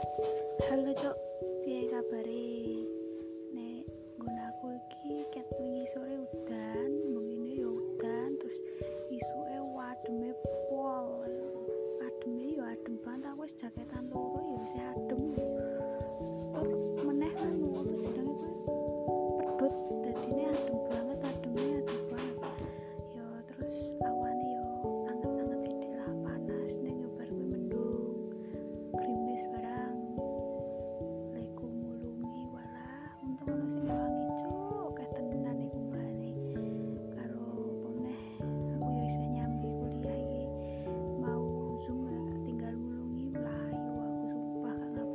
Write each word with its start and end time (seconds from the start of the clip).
halo 0.00 0.92
cok 0.96 1.16
piye 1.60 1.84
kabare? 1.92 2.48
nek 3.52 3.84
nggunaku 4.16 4.66
iki 4.80 5.28
ket 5.28 5.44
wingi 5.60 5.84
sore 5.92 6.16
udan 6.24 6.88
begini 7.12 7.60
ya 7.60 7.68
udan 7.68 8.32
terus 8.40 8.56
isuke 9.12 9.60
e 9.60 9.62
wademe 9.76 10.32
pol 10.72 11.28
ademe 12.00 12.56
ya 12.56 12.64
adem 12.72 12.96
banget 13.04 13.28
aku 13.28 13.44
wis 13.44 13.52
jaketan 13.60 14.08
turu 14.08 14.40
ya 14.40 14.56
wis 14.64 14.74
adem. 14.88 15.49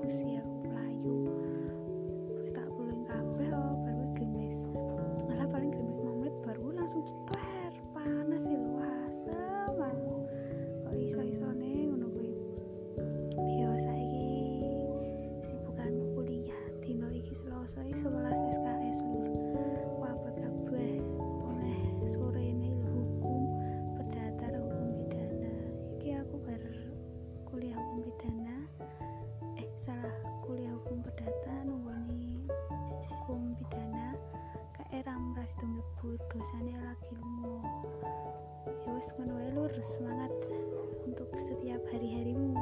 usia 0.06 0.38
aku 0.38 0.70
melayu. 0.70 1.18
Terus 2.38 2.54
tak 2.54 2.70
pulang 2.78 3.02
kabeh 3.10 3.50
oh, 3.50 3.74
baru 3.82 4.06
gerimis 4.14 4.70
malah 5.26 5.50
paling 5.50 5.74
gerimis 5.74 5.98
menit 5.98 6.34
baru 6.46 6.78
langsung 6.78 7.02
cetar 7.02 7.74
panas 7.90 8.46
sih 8.46 8.54
lu 8.54 8.78
asem 8.78 9.74
kok 10.86 10.94
iso 10.94 11.20
iso 11.26 11.50
nih 11.58 11.90
ngono 11.90 12.06
kuwi? 12.14 12.38
Yo 13.58 13.74
saiki 13.82 14.62
sibukanku 15.42 16.06
kuliah. 16.14 16.64
Dino 16.86 17.10
iki 17.10 17.34
Selasa 17.34 17.82
iki 17.82 17.98
sebelas 17.98 18.38
SKS 18.38 19.02
lur 19.10 19.30
wabah 19.98 20.34
kabeh. 20.38 21.02
Oleh 21.50 21.82
sore 22.06 22.46
ini 22.46 22.76
kuliah 27.56 27.80
hukum 27.80 28.04
pidana 28.04 28.58
salah 29.86 30.18
kuliah 30.42 30.74
hukum 30.82 30.98
perdata 31.06 31.54
nunggoni 31.62 32.42
hukum 33.06 33.54
pidana 33.54 34.18
ram 35.06 35.38
ras 35.38 35.54
itu 35.54 35.62
mlebu 35.62 36.18
dosane 36.34 36.74
lagi 36.74 37.14
lungo 37.14 37.62
ya 38.66 38.90
wis 38.98 39.14
semangat 39.86 40.34
untuk 41.06 41.30
setiap 41.38 41.86
hari-harimu 41.94 42.58